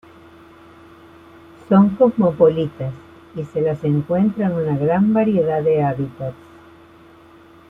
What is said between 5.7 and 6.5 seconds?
hábitats.